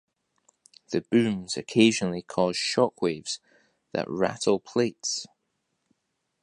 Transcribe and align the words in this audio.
The 0.89 1.01
booms 1.01 1.57
occasionally 1.57 2.23
cause 2.23 2.57
shock 2.57 3.03
waves 3.03 3.39
that 3.91 4.09
rattle 4.09 4.59
plates. 4.59 5.27